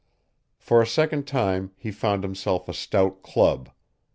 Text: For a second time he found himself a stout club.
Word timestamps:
For 0.57 0.81
a 0.81 0.87
second 0.87 1.27
time 1.27 1.73
he 1.77 1.91
found 1.91 2.23
himself 2.23 2.67
a 2.67 2.73
stout 2.73 3.21
club. 3.21 3.69